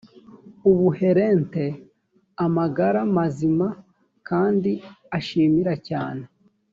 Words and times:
ubu 0.69 0.87
helen 0.99 1.37
te 1.53 1.65
amagara 2.45 2.99
mazima 3.17 3.67
kandi 4.27 4.71
ashimira 5.17 5.73
cyane 5.89 6.23